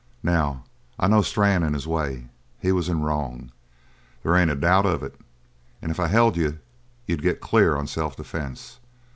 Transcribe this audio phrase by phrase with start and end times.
[0.23, 0.63] Now,
[0.99, 2.25] I know Strann and his way.
[2.59, 3.51] He was in wrong.
[4.23, 5.13] There ain't a doubt of it,
[5.79, 6.57] and if I held you,
[7.05, 8.79] you'd get clear on self defense.